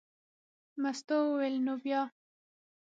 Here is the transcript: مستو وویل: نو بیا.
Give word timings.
مستو 0.81 1.17
وویل: 1.23 1.55
نو 1.65 1.73
بیا. 1.83 2.01